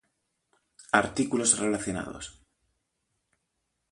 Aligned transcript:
Artículos 1.01 1.59
relacionados: 1.63 2.25